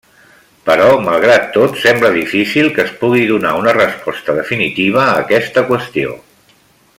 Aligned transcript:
Però 0.67 0.85
malgrat 1.07 1.43
tot, 1.57 1.77
sembla 1.83 2.09
difícil 2.15 2.71
que 2.77 2.85
es 2.85 2.95
pugui 3.03 3.27
donar 3.33 3.53
una 3.61 3.75
resposta 3.77 4.37
definitiva 4.39 5.05
a 5.05 5.15
aquesta 5.27 5.65
qüestió. 5.71 6.17